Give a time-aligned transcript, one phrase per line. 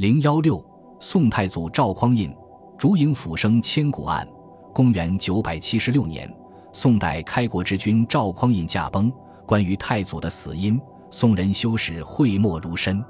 [0.00, 0.64] 零幺六，
[0.98, 2.34] 宋太祖赵匡胤
[2.78, 4.26] 烛影斧声千古案。
[4.72, 6.34] 公元九百七十六年，
[6.72, 9.12] 宋代开国之君赵匡胤驾崩。
[9.44, 13.04] 关于太祖的死因，宋人修史讳莫如深，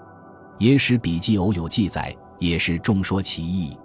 [0.58, 3.78] 野史笔记偶有记载，也是众说其异。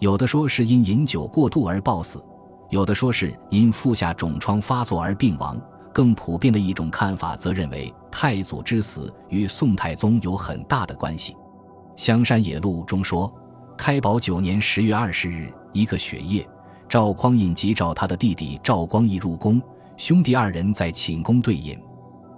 [0.00, 2.20] 有的说是因饮酒过度而暴死，
[2.68, 5.56] 有的说是因腹下肿疮发作而病亡。
[5.92, 11.32] 更普遍的一种看法则认为，太祖之死与宋太宗有很大的关系。
[12.00, 13.30] 《香山野录》中说，
[13.76, 16.48] 开宝九年十月二十日，一个雪夜，
[16.88, 19.60] 赵匡胤即召他的弟弟赵光义入宫，
[19.98, 21.78] 兄弟二人在寝宫对饮。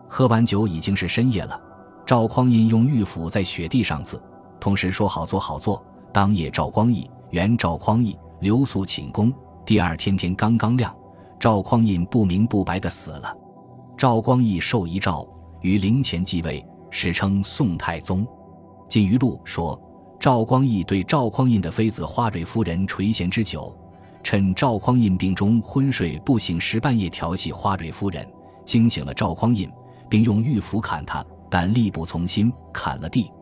[0.09, 1.63] 喝完酒已经是深夜了，
[2.05, 4.21] 赵匡胤用玉斧在雪地上刺，
[4.59, 5.81] 同时说：“好做好做。”
[6.13, 9.33] 当夜，赵光义原赵匡义留宿寝宫。
[9.65, 10.93] 第二天天刚刚亮，
[11.39, 13.33] 赵匡胤不明不白的死了。
[13.97, 15.25] 赵光义受遗诏，
[15.61, 18.27] 于陵前继位，史称宋太宗。
[18.93, 19.81] 金余录说，
[20.21, 23.75] 赵光义对赵匡胤的妃子花蕊夫人垂涎之久，
[24.23, 28.23] 趁赵匡胤病中昏睡不醒时，半夜调戏花蕊夫人，
[28.67, 29.67] 惊醒了赵匡胤。
[30.11, 33.33] 并用玉斧砍他，但力不从心，砍了地。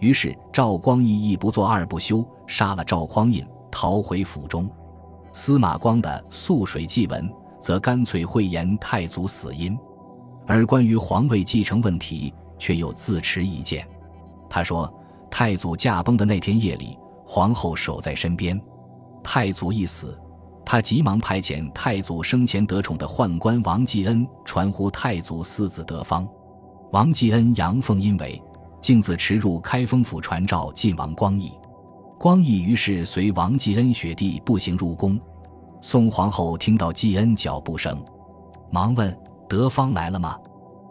[0.00, 4.70] 于是赵光义一不做二不休，杀了赵匡胤，逃回府中。
[5.32, 7.26] 司马光的《素水记文》
[7.58, 9.78] 则干脆讳言太祖死因，
[10.46, 13.88] 而关于皇位继承问题，却又自持一见。
[14.50, 14.92] 他说，
[15.30, 18.60] 太祖驾崩的那天夜里，皇后守在身边。
[19.22, 20.18] 太祖一死。
[20.62, 26.28] 他急忙派遣太祖生前得宠的宦官王继恩传呼太祖四子德方。
[26.92, 28.40] 王继恩阳奉阴违，
[28.80, 31.52] 径自驰入开封府传召晋王光义。
[32.18, 35.18] 光义于是随王继恩雪地步行入宫。
[35.80, 38.00] 宋皇后听到继恩脚步声，
[38.70, 39.16] 忙问
[39.48, 40.36] ：“德方来了吗？”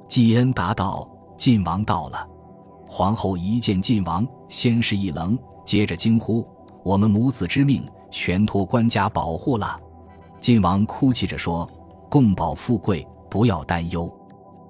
[0.09, 1.07] 继恩答道
[1.37, 2.27] ：“晋王到了。”
[2.91, 6.45] 皇后一见晋王，先是一愣，接着惊呼
[6.83, 9.79] ：“我们母子之命！”全托官家保护了，
[10.41, 11.69] 晋王哭泣着说
[12.09, 14.11] ：“共保富贵，不要担忧。”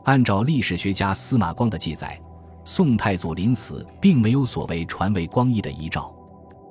[0.04, 2.20] 按照历史学家司马光的记载，
[2.66, 6.14] 宋太祖临死并没有所谓传位光义的遗诏，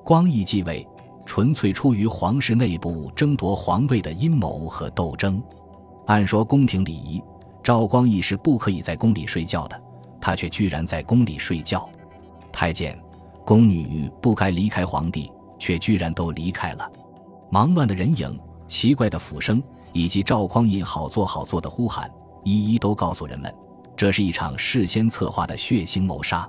[0.04, 0.87] 光义继位
[1.25, 5.42] 纯粹出于皇室内部争夺皇位的阴谋和斗争。
[6.06, 7.22] 按说宫廷礼仪，
[7.62, 9.82] 赵光义是不可以在宫里睡觉的，
[10.28, 11.89] 他却居然在宫里睡觉。
[12.53, 13.00] 太监、
[13.47, 15.33] 宫女不该离开皇帝。
[15.59, 16.89] 却居然都离开了，
[17.50, 18.38] 忙乱的人影、
[18.69, 19.61] 奇怪的斧声，
[19.93, 22.09] 以及赵匡胤“好做好做”的呼喊，
[22.44, 23.53] 一一都告诉人们，
[23.97, 26.49] 这是一场事先策划的血腥谋杀。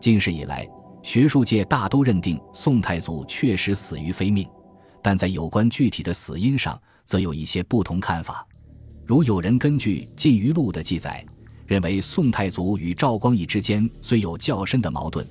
[0.00, 0.66] 近世以来，
[1.02, 4.48] 学术界大都认定宋太祖确实死于非命，
[5.02, 8.46] 但在有关具体的死因上，则有一些不同看法。
[9.04, 11.22] 如有人根据《晋余录》的记载，
[11.68, 15.24] 认为宋太祖与赵光义之间虽有较深的矛盾。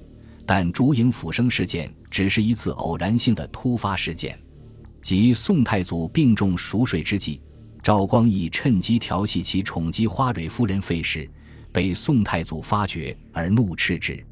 [0.46, 4.40] 但烛影斧声事件只是一次偶然性的突发事件，
[5.02, 7.42] 即宋太祖病重熟睡之际，
[7.84, 11.30] 赵光义趁机调戏其宠姬花蕊夫人费氏，
[11.74, 14.26] 被宋太祖发觉而怒斥之。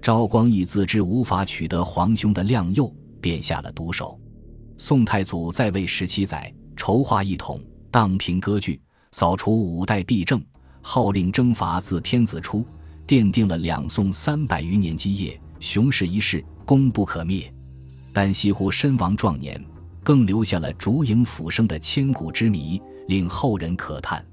[0.00, 4.16] 赵光义自知无法取得皇兄的谅佑，便下了毒手。
[4.78, 8.80] 宋太祖在位十七载，筹划一统，荡平割据，
[9.10, 10.40] 扫除五代弊政，
[10.88, 12.64] 号令征伐自天子出，
[13.08, 15.38] 奠定了两宋三百余年基业。
[15.58, 17.52] 雄视一世，功不可灭，
[18.12, 19.60] 但西湖身亡壮年，
[20.04, 24.24] 更留下了烛影斧声的千古之谜，令后人可叹。